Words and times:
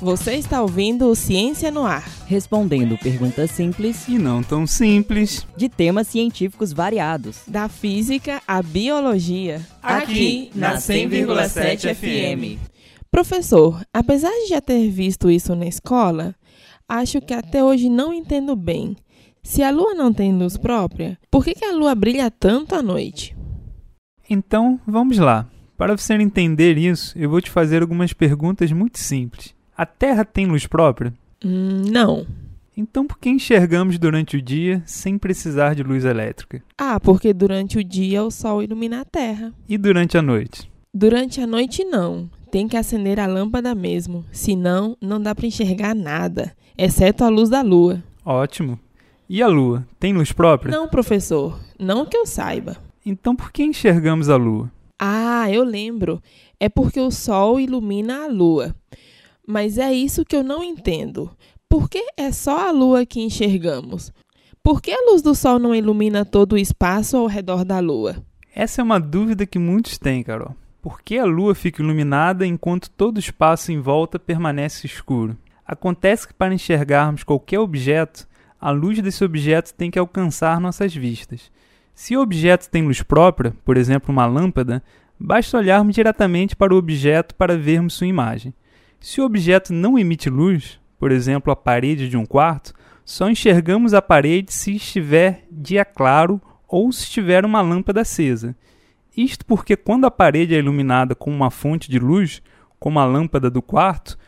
Você 0.00 0.34
está 0.34 0.62
ouvindo 0.62 1.06
o 1.06 1.14
Ciência 1.16 1.72
no 1.72 1.84
Ar. 1.84 2.08
Respondendo 2.26 2.96
perguntas 2.98 3.50
simples 3.50 4.06
E 4.06 4.16
não 4.16 4.42
tão 4.44 4.64
simples. 4.66 5.44
de 5.56 5.68
temas 5.68 6.06
científicos 6.06 6.72
variados. 6.72 7.40
Da 7.48 7.68
física 7.68 8.40
à 8.46 8.62
biologia. 8.62 9.60
Aqui, 9.82 10.50
na 10.54 10.76
100,7 10.76 11.94
FM. 11.94 12.60
Professor, 13.10 13.80
apesar 13.92 14.30
de 14.30 14.48
já 14.50 14.60
ter 14.60 14.88
visto 14.88 15.28
isso 15.30 15.56
na 15.56 15.66
escola, 15.66 16.34
acho 16.88 17.20
que 17.20 17.34
até 17.34 17.64
hoje 17.64 17.88
não 17.88 18.14
entendo 18.14 18.54
bem. 18.54 18.96
Se 19.42 19.62
a 19.64 19.70
lua 19.70 19.94
não 19.94 20.12
tem 20.12 20.32
luz 20.32 20.56
própria, 20.56 21.18
por 21.30 21.42
que, 21.44 21.54
que 21.54 21.64
a 21.64 21.72
lua 21.72 21.94
brilha 21.94 22.30
tanto 22.30 22.74
à 22.74 22.82
noite? 22.82 23.36
Então, 24.30 24.78
vamos 24.86 25.18
lá. 25.18 25.48
Para 25.76 25.96
você 25.96 26.14
entender 26.14 26.76
isso, 26.76 27.18
eu 27.18 27.30
vou 27.30 27.40
te 27.40 27.50
fazer 27.50 27.82
algumas 27.82 28.12
perguntas 28.12 28.70
muito 28.70 28.98
simples. 28.98 29.57
A 29.78 29.86
Terra 29.86 30.24
tem 30.24 30.44
luz 30.44 30.66
própria? 30.66 31.14
Hum, 31.44 31.84
não. 31.88 32.26
Então, 32.76 33.06
por 33.06 33.16
que 33.16 33.30
enxergamos 33.30 33.96
durante 33.96 34.36
o 34.36 34.42
dia 34.42 34.82
sem 34.84 35.16
precisar 35.16 35.74
de 35.74 35.84
luz 35.84 36.04
elétrica? 36.04 36.60
Ah, 36.76 36.98
porque 36.98 37.32
durante 37.32 37.78
o 37.78 37.84
dia 37.84 38.24
o 38.24 38.30
sol 38.30 38.60
ilumina 38.60 39.02
a 39.02 39.04
Terra. 39.04 39.54
E 39.68 39.78
durante 39.78 40.18
a 40.18 40.22
noite? 40.22 40.68
Durante 40.92 41.40
a 41.40 41.46
noite, 41.46 41.84
não. 41.84 42.28
Tem 42.50 42.66
que 42.66 42.76
acender 42.76 43.20
a 43.20 43.26
lâmpada 43.28 43.72
mesmo. 43.72 44.24
Senão, 44.32 44.96
não 45.00 45.22
dá 45.22 45.32
para 45.32 45.46
enxergar 45.46 45.94
nada, 45.94 46.56
exceto 46.76 47.22
a 47.22 47.28
luz 47.28 47.48
da 47.48 47.62
lua. 47.62 48.02
Ótimo. 48.24 48.80
E 49.28 49.40
a 49.40 49.46
Lua? 49.46 49.86
Tem 50.00 50.12
luz 50.12 50.32
própria? 50.32 50.72
Não, 50.72 50.88
professor. 50.88 51.60
Não 51.78 52.04
que 52.04 52.16
eu 52.16 52.26
saiba. 52.26 52.78
Então, 53.06 53.36
por 53.36 53.52
que 53.52 53.62
enxergamos 53.62 54.28
a 54.28 54.36
Lua? 54.36 54.72
Ah, 54.98 55.48
eu 55.52 55.62
lembro. 55.62 56.20
É 56.58 56.68
porque 56.68 56.98
o 56.98 57.10
sol 57.10 57.60
ilumina 57.60 58.24
a 58.24 58.26
lua. 58.26 58.74
Mas 59.50 59.78
é 59.78 59.90
isso 59.90 60.26
que 60.26 60.36
eu 60.36 60.44
não 60.44 60.62
entendo. 60.62 61.30
Por 61.70 61.88
que 61.88 62.10
é 62.18 62.30
só 62.30 62.68
a 62.68 62.70
lua 62.70 63.06
que 63.06 63.22
enxergamos? 63.22 64.12
Por 64.62 64.82
que 64.82 64.90
a 64.90 65.10
luz 65.10 65.22
do 65.22 65.34
sol 65.34 65.58
não 65.58 65.74
ilumina 65.74 66.22
todo 66.22 66.52
o 66.52 66.58
espaço 66.58 67.16
ao 67.16 67.26
redor 67.26 67.64
da 67.64 67.78
lua? 67.78 68.22
Essa 68.54 68.82
é 68.82 68.84
uma 68.84 69.00
dúvida 69.00 69.46
que 69.46 69.58
muitos 69.58 69.96
têm, 69.96 70.22
Carol. 70.22 70.54
Por 70.82 71.00
que 71.00 71.16
a 71.16 71.24
Lua 71.24 71.54
fica 71.54 71.82
iluminada 71.82 72.46
enquanto 72.46 72.90
todo 72.90 73.16
o 73.16 73.20
espaço 73.20 73.72
em 73.72 73.80
volta 73.80 74.18
permanece 74.18 74.86
escuro? 74.86 75.34
Acontece 75.66 76.28
que 76.28 76.34
para 76.34 76.52
enxergarmos 76.52 77.24
qualquer 77.24 77.58
objeto, 77.58 78.28
a 78.60 78.70
luz 78.70 79.00
desse 79.00 79.24
objeto 79.24 79.72
tem 79.72 79.90
que 79.90 79.98
alcançar 79.98 80.60
nossas 80.60 80.94
vistas. 80.94 81.50
Se 81.94 82.14
o 82.14 82.20
objeto 82.20 82.68
tem 82.68 82.84
luz 82.84 83.02
própria, 83.02 83.54
por 83.64 83.78
exemplo, 83.78 84.12
uma 84.12 84.26
lâmpada, 84.26 84.82
basta 85.18 85.56
olharmos 85.56 85.94
diretamente 85.94 86.54
para 86.54 86.74
o 86.74 86.76
objeto 86.76 87.34
para 87.34 87.56
vermos 87.56 87.94
sua 87.94 88.06
imagem. 88.06 88.52
Se 89.00 89.20
o 89.20 89.24
objeto 89.24 89.72
não 89.72 89.98
emite 89.98 90.28
luz, 90.28 90.80
por 90.98 91.12
exemplo, 91.12 91.52
a 91.52 91.56
parede 91.56 92.08
de 92.08 92.16
um 92.16 92.26
quarto, 92.26 92.74
só 93.04 93.30
enxergamos 93.30 93.94
a 93.94 94.02
parede 94.02 94.52
se 94.52 94.74
estiver 94.74 95.46
dia 95.50 95.84
claro 95.84 96.40
ou 96.66 96.90
se 96.92 97.08
tiver 97.08 97.44
uma 97.44 97.60
lâmpada 97.60 98.00
acesa. 98.00 98.56
Isto 99.16 99.46
porque 99.46 99.76
quando 99.76 100.04
a 100.04 100.10
parede 100.10 100.54
é 100.54 100.58
iluminada 100.58 101.14
com 101.14 101.30
uma 101.30 101.50
fonte 101.50 101.90
de 101.90 101.98
luz, 101.98 102.42
como 102.78 102.98
a 102.98 103.04
lâmpada 103.04 103.48
do 103.48 103.62
quarto, 103.62 104.18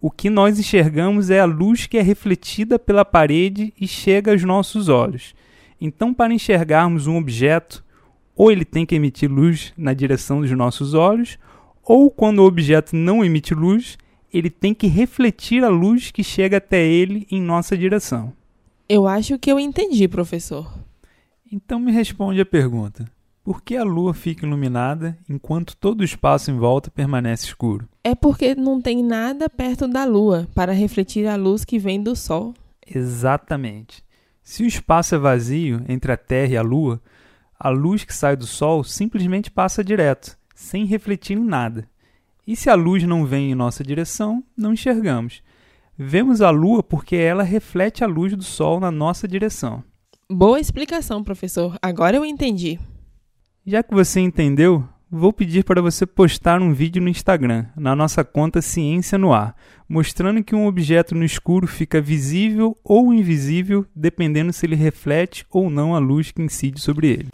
o 0.00 0.10
que 0.10 0.28
nós 0.28 0.58
enxergamos 0.58 1.30
é 1.30 1.40
a 1.40 1.44
luz 1.44 1.86
que 1.86 1.96
é 1.96 2.02
refletida 2.02 2.78
pela 2.78 3.04
parede 3.04 3.72
e 3.80 3.88
chega 3.88 4.32
aos 4.32 4.42
nossos 4.42 4.88
olhos. 4.88 5.34
Então, 5.80 6.12
para 6.12 6.34
enxergarmos 6.34 7.06
um 7.06 7.16
objeto, 7.16 7.84
ou 8.34 8.50
ele 8.50 8.64
tem 8.64 8.84
que 8.84 8.94
emitir 8.94 9.30
luz 9.30 9.72
na 9.76 9.94
direção 9.94 10.40
dos 10.40 10.50
nossos 10.50 10.94
olhos, 10.94 11.38
ou 11.82 12.10
quando 12.10 12.40
o 12.40 12.46
objeto 12.46 12.94
não 12.94 13.24
emite 13.24 13.54
luz, 13.54 13.96
ele 14.32 14.50
tem 14.50 14.74
que 14.74 14.86
refletir 14.86 15.64
a 15.64 15.68
luz 15.68 16.10
que 16.10 16.22
chega 16.22 16.58
até 16.58 16.84
ele 16.84 17.26
em 17.30 17.40
nossa 17.40 17.76
direção. 17.76 18.32
Eu 18.88 19.06
acho 19.06 19.38
que 19.38 19.50
eu 19.50 19.58
entendi, 19.58 20.06
professor. 20.06 20.72
Então 21.50 21.78
me 21.78 21.92
responde 21.92 22.40
a 22.40 22.46
pergunta: 22.46 23.10
por 23.42 23.62
que 23.62 23.76
a 23.76 23.84
lua 23.84 24.12
fica 24.12 24.46
iluminada 24.46 25.16
enquanto 25.28 25.76
todo 25.76 26.00
o 26.00 26.04
espaço 26.04 26.50
em 26.50 26.58
volta 26.58 26.90
permanece 26.90 27.46
escuro? 27.46 27.88
É 28.02 28.14
porque 28.14 28.54
não 28.54 28.80
tem 28.80 29.02
nada 29.02 29.48
perto 29.48 29.86
da 29.86 30.04
lua 30.04 30.48
para 30.54 30.72
refletir 30.72 31.26
a 31.26 31.36
luz 31.36 31.64
que 31.64 31.78
vem 31.78 32.02
do 32.02 32.14
sol. 32.16 32.54
Exatamente. 32.86 34.04
Se 34.42 34.62
o 34.62 34.66
espaço 34.66 35.14
é 35.16 35.18
vazio 35.18 35.84
entre 35.88 36.12
a 36.12 36.16
Terra 36.16 36.52
e 36.52 36.56
a 36.56 36.62
Lua, 36.62 37.02
a 37.58 37.68
luz 37.68 38.04
que 38.04 38.14
sai 38.14 38.36
do 38.36 38.46
Sol 38.46 38.84
simplesmente 38.84 39.50
passa 39.50 39.82
direto, 39.82 40.38
sem 40.54 40.84
refletir 40.84 41.36
em 41.36 41.44
nada. 41.44 41.88
E 42.46 42.54
se 42.54 42.70
a 42.70 42.74
luz 42.74 43.02
não 43.02 43.26
vem 43.26 43.50
em 43.50 43.54
nossa 43.56 43.82
direção, 43.82 44.44
não 44.56 44.72
enxergamos. 44.72 45.42
Vemos 45.98 46.40
a 46.40 46.50
Lua 46.50 46.82
porque 46.82 47.16
ela 47.16 47.42
reflete 47.42 48.04
a 48.04 48.06
luz 48.06 48.36
do 48.36 48.44
Sol 48.44 48.78
na 48.78 48.90
nossa 48.90 49.26
direção. 49.26 49.82
Boa 50.30 50.60
explicação, 50.60 51.24
professor. 51.24 51.76
Agora 51.82 52.16
eu 52.16 52.24
entendi. 52.24 52.78
Já 53.66 53.82
que 53.82 53.92
você 53.92 54.20
entendeu, 54.20 54.86
vou 55.10 55.32
pedir 55.32 55.64
para 55.64 55.82
você 55.82 56.06
postar 56.06 56.62
um 56.62 56.72
vídeo 56.72 57.02
no 57.02 57.08
Instagram, 57.08 57.66
na 57.76 57.96
nossa 57.96 58.22
conta 58.22 58.62
Ciência 58.62 59.18
no 59.18 59.32
Ar, 59.32 59.56
mostrando 59.88 60.44
que 60.44 60.54
um 60.54 60.66
objeto 60.66 61.16
no 61.16 61.24
escuro 61.24 61.66
fica 61.66 62.00
visível 62.00 62.76
ou 62.84 63.12
invisível, 63.12 63.84
dependendo 63.92 64.52
se 64.52 64.66
ele 64.66 64.76
reflete 64.76 65.44
ou 65.50 65.68
não 65.68 65.96
a 65.96 65.98
luz 65.98 66.30
que 66.30 66.42
incide 66.42 66.80
sobre 66.80 67.08
ele. 67.08 67.28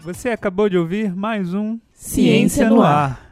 Você 0.00 0.30
acabou 0.30 0.68
de 0.68 0.76
ouvir 0.76 1.14
mais 1.14 1.54
um 1.54 1.78
Ciência 1.92 2.68
no 2.68 2.82
Ar. 2.82 3.24